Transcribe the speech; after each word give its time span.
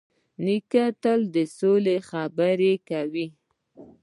نیکه 0.45 0.83
تل 1.03 1.19
د 1.35 1.37
سولې 1.57 1.97
خبرې 2.09 2.73
کوي. 2.89 3.27